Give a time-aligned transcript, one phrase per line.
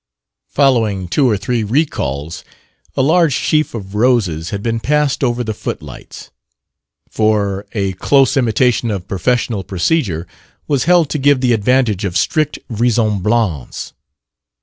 [0.49, 2.43] Following two or three recalls,
[2.97, 6.31] a large sheaf of roses had been passed over the footlights;
[7.07, 10.25] for a close imitation of professional procedure
[10.67, 13.93] was held to give the advantage of strict vraisemblance.